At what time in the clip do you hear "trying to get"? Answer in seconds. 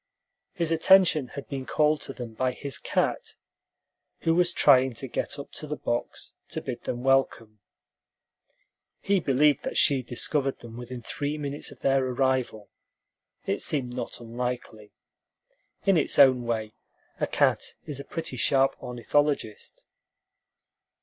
4.51-5.37